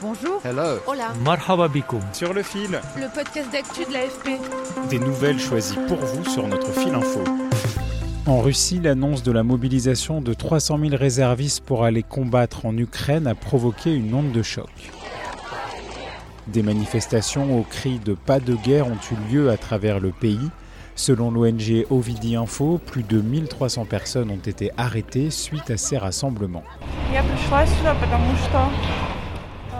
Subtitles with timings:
[0.00, 0.40] Bonjour.
[0.44, 0.78] Hello.
[0.86, 1.12] Hola.
[1.24, 1.68] Marhaba.
[2.12, 2.80] Sur le fil.
[2.96, 4.40] Le podcast d'actu de l'AFP.
[4.90, 7.24] Des nouvelles choisies pour vous sur notre fil info.
[8.26, 13.26] En Russie, l'annonce de la mobilisation de 300 000 réservistes pour aller combattre en Ukraine
[13.26, 14.70] a provoqué une onde de choc.
[16.46, 20.48] Des manifestations au cri de pas de guerre ont eu lieu à travers le pays.
[20.94, 26.64] Selon l'ONG Ovidi Info, plus de 1300 personnes ont été arrêtées suite à ces rassemblements.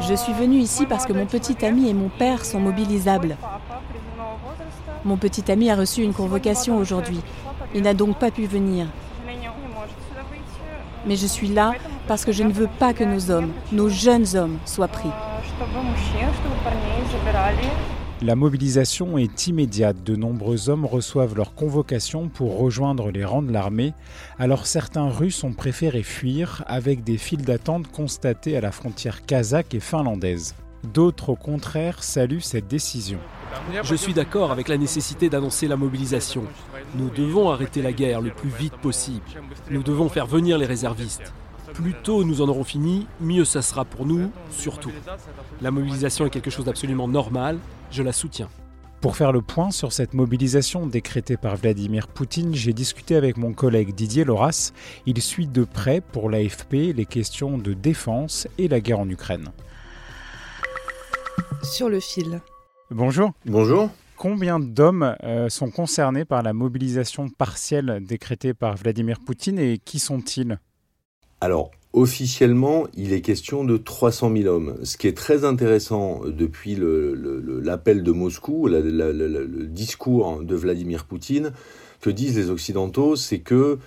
[0.00, 3.36] Je suis venue ici parce que mon petit ami et mon père sont mobilisables.
[5.04, 7.20] Mon petit ami a reçu une convocation aujourd'hui.
[7.74, 8.86] Il n'a donc pas pu venir.
[11.06, 11.72] Mais je suis là
[12.06, 15.10] parce que je ne veux pas que nos hommes, nos jeunes hommes, soient pris.
[18.20, 20.02] La mobilisation est immédiate.
[20.02, 23.94] De nombreux hommes reçoivent leur convocation pour rejoindre les rangs de l'armée.
[24.40, 29.72] Alors certains Russes ont préféré fuir avec des files d'attente constatées à la frontière kazakh
[29.74, 30.56] et finlandaise.
[30.92, 33.18] D'autres, au contraire, saluent cette décision.
[33.84, 36.42] Je suis d'accord avec la nécessité d'annoncer la mobilisation.
[36.96, 39.22] Nous devons arrêter la guerre le plus vite possible.
[39.70, 41.32] Nous devons faire venir les réservistes.
[41.74, 44.92] Plus tôt nous en aurons fini, mieux ça sera pour nous, surtout.
[45.60, 47.58] La mobilisation est quelque chose d'absolument normal,
[47.90, 48.48] je la soutiens.
[49.00, 53.52] Pour faire le point sur cette mobilisation décrétée par Vladimir Poutine, j'ai discuté avec mon
[53.52, 54.72] collègue Didier Loras.
[55.06, 59.52] Il suit de près pour l'AFP les questions de défense et la guerre en Ukraine.
[61.62, 62.40] Sur le fil.
[62.90, 63.30] Bonjour.
[63.46, 63.90] Bonjour.
[64.16, 70.00] Combien d'hommes euh, sont concernés par la mobilisation partielle décrétée par Vladimir Poutine et qui
[70.00, 70.58] sont-ils?
[71.40, 74.76] Alors, officiellement, il est question de 300 000 hommes.
[74.82, 81.52] Ce qui est très intéressant depuis l'appel de Moscou, le discours de Vladimir Poutine,
[82.00, 83.78] que disent les Occidentaux, c'est que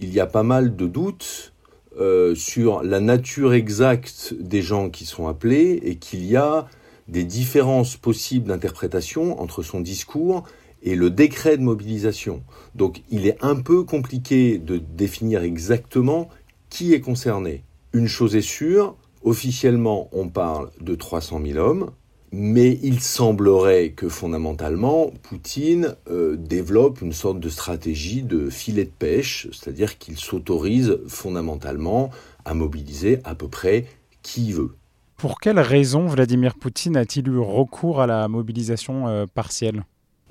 [0.00, 1.52] il y a pas mal de doutes
[1.98, 6.68] euh, sur la nature exacte des gens qui sont appelés et qu'il y a
[7.08, 10.44] des différences possibles d'interprétation entre son discours
[10.82, 12.44] et le décret de mobilisation.
[12.76, 16.28] Donc il est un peu compliqué de définir exactement
[16.70, 17.64] qui est concerné?
[17.92, 21.90] Une chose est sûre, officiellement on parle de 300 000 hommes,
[22.30, 28.90] mais il semblerait que fondamentalement Poutine euh, développe une sorte de stratégie de filet de
[28.90, 32.10] pêche, c'est-à-dire qu'il s'autorise fondamentalement
[32.44, 33.86] à mobiliser à peu près
[34.22, 34.74] qui veut.
[35.16, 39.84] Pour quelles raisons Vladimir Poutine a-t-il eu recours à la mobilisation euh, partielle?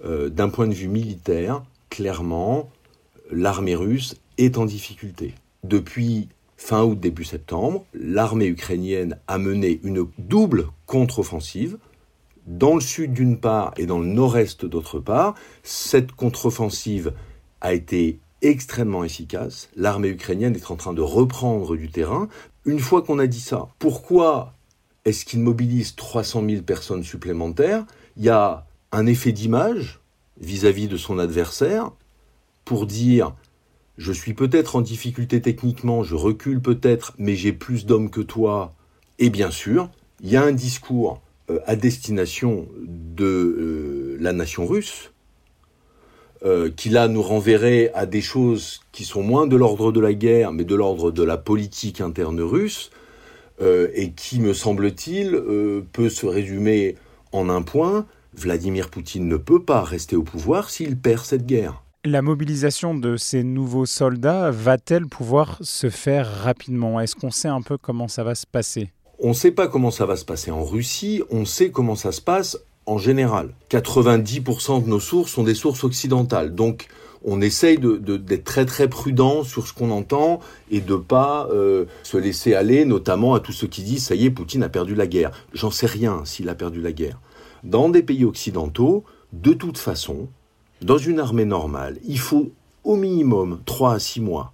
[0.05, 2.69] Euh, D'un point de vue militaire, clairement,
[3.31, 5.33] l'armée russe est en difficulté.
[5.67, 11.77] Depuis fin août, début septembre, l'armée ukrainienne a mené une double contre-offensive
[12.45, 15.35] dans le sud d'une part et dans le nord-est d'autre part.
[15.63, 17.11] Cette contre-offensive
[17.59, 19.67] a été extrêmement efficace.
[19.75, 22.29] L'armée ukrainienne est en train de reprendre du terrain.
[22.63, 24.53] Une fois qu'on a dit ça, pourquoi
[25.03, 27.85] est-ce qu'il mobilise 300 000 personnes supplémentaires?
[28.15, 29.99] Il y a un effet d'image
[30.39, 31.91] vis-à-vis de son adversaire
[32.63, 33.35] pour dire
[33.97, 38.73] je suis peut-être en difficulté techniquement, je recule peut-être, mais j'ai plus d'hommes que toi.
[39.19, 39.89] Et bien sûr,
[40.21, 45.11] il y a un discours euh, à destination de euh, la nation russe,
[46.45, 50.13] euh, qui là nous renverrait à des choses qui sont moins de l'ordre de la
[50.13, 52.91] guerre, mais de l'ordre de la politique interne russe,
[53.59, 55.31] et qui, me semble-t-il,
[55.91, 56.95] peut se résumer
[57.31, 61.81] en un point, Vladimir Poutine ne peut pas rester au pouvoir s'il perd cette guerre.
[62.05, 67.01] La mobilisation de ces nouveaux soldats va-t-elle pouvoir se faire rapidement?
[67.01, 68.91] Est-ce qu'on sait un peu comment ça va se passer?
[69.19, 72.11] On ne sait pas comment ça va se passer en Russie, on sait comment ça
[72.11, 73.49] se passe en général.
[73.71, 76.87] 90% de nos sources sont des sources occidentales, donc
[77.25, 80.39] on essaye d'être très très prudent sur ce qu'on entend
[80.71, 84.25] et de pas euh, se laisser aller, notamment à tous ceux qui disent ça y
[84.27, 85.31] est, Poutine a perdu la guerre.
[85.51, 87.19] J'en sais rien s'il a perdu la guerre.
[87.63, 89.03] Dans des pays occidentaux,
[89.33, 90.29] de toute façon,
[90.81, 92.51] dans une armée normale, il faut
[92.83, 94.53] au minimum 3 à 6 mois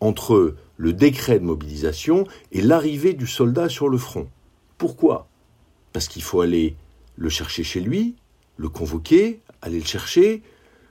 [0.00, 4.28] entre le décret de mobilisation et l'arrivée du soldat sur le front.
[4.78, 5.28] Pourquoi?
[5.92, 6.74] Parce qu'il faut aller
[7.16, 8.16] le chercher chez lui,
[8.56, 10.42] le convoquer, aller le chercher,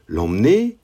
[0.08, 0.78] l'emmener,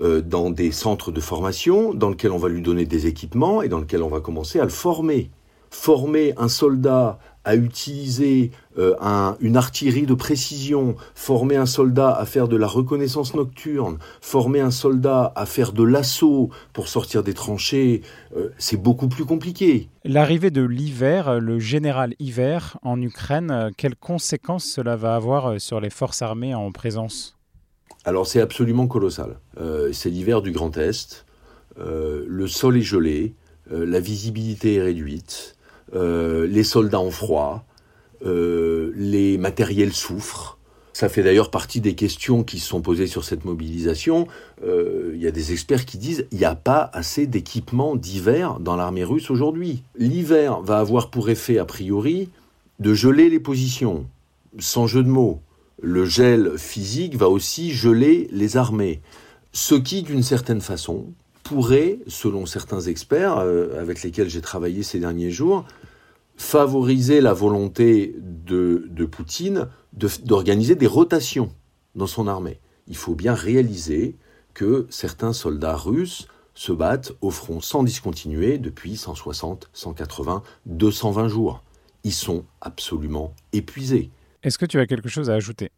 [0.00, 3.68] euh, dans des centres de formation, dans lesquels on va lui donner des équipements et
[3.68, 5.30] dans lesquels on va commencer à le former.
[5.70, 8.94] Former un soldat à utiliser euh,
[9.40, 14.70] une artillerie de précision, former un soldat à faire de la reconnaissance nocturne, former un
[14.70, 18.02] soldat à faire de l'assaut pour sortir des tranchées,
[18.36, 19.88] euh, c'est beaucoup plus compliqué.
[20.04, 25.90] L'arrivée de l'hiver, le général hiver en Ukraine, quelles conséquences cela va avoir sur les
[25.90, 27.36] forces armées en présence?
[28.04, 29.38] Alors c'est absolument colossal.
[29.58, 31.24] Euh, c'est l'hiver du Grand Est,
[31.78, 33.34] euh, le sol est gelé,
[33.72, 35.56] euh, la visibilité est réduite,
[35.92, 37.64] les soldats ont froid,
[38.24, 40.58] les matériels souffrent.
[40.92, 44.28] Ça fait d'ailleurs partie des questions qui se sont posées sur cette mobilisation.
[44.64, 48.76] Il y a des experts qui disent il n'y a pas assez d'équipements d'hiver dans
[48.76, 49.82] l'armée russe aujourd'hui.
[49.96, 52.30] L'hiver va avoir pour effet, a priori,
[52.78, 54.06] de geler les positions,
[54.58, 55.40] sans jeu de mots
[55.84, 59.00] le gel physique va aussi geler les armées.
[59.52, 61.06] Ce qui, d'une certaine façon,
[61.44, 65.64] pourrait, selon certains experts euh, avec lesquels j'ai travaillé ces derniers jours,
[66.36, 71.52] favoriser la volonté de, Poutine d'organiser des rotations
[71.94, 72.58] dans son armée.
[72.88, 74.16] Il faut bien réaliser
[74.54, 81.62] que certains soldats russes se battent au front sans discontinuer depuis 160, 180, 220 jours.
[82.02, 84.10] Ils sont absolument épuisés.
[84.42, 85.70] Est-ce que tu as quelque chose à ajouter?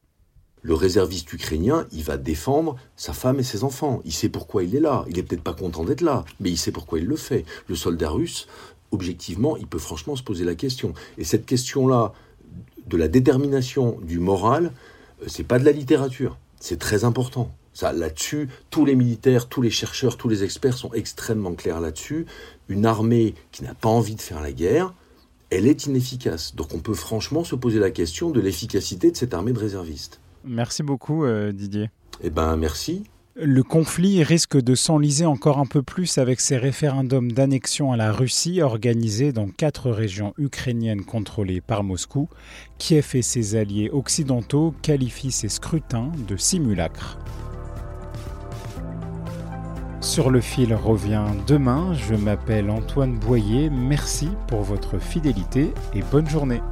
[0.63, 4.01] Le réserviste ukrainien, il va défendre sa femme et ses enfants.
[4.05, 5.05] Il sait pourquoi il est là.
[5.09, 7.45] Il est peut-être pas content d'être là, mais il sait pourquoi il le fait.
[7.69, 8.49] Le soldat russe,
[8.91, 10.93] objectivement, il peut franchement se poser la question.
[11.19, 12.13] Et cette question-là,
[12.87, 14.73] de la détermination du moral,
[15.23, 16.37] euh, c'est pas de la littérature.
[16.61, 17.51] C'est très important.
[17.83, 22.25] Là-dessus, tous les militaires, tous les chercheurs, tous les experts sont extrêmement clairs là-dessus.
[22.69, 24.95] Une armée qui n'a pas envie de faire la guerre,
[25.51, 26.57] elle est inefficace.
[26.57, 30.21] Donc on peut franchement se poser la question de l'efficacité de cette armée de réservistes.
[30.47, 31.91] Merci beaucoup euh, Didier.
[32.23, 33.05] Eh ben merci.
[33.39, 38.11] Le conflit risque de s'enliser encore un peu plus avec ces référendums d'annexion à la
[38.11, 42.31] Russie organisés dans quatre régions ukrainiennes contrôlées par Moscou.
[42.79, 47.19] Kiev et ses alliés occidentaux qualifient ces scrutins de simulacres.
[50.01, 51.93] Sur le fil revient demain.
[51.93, 53.69] Je m'appelle Antoine Boyer.
[53.69, 56.63] Merci pour votre fidélité et bonne journée.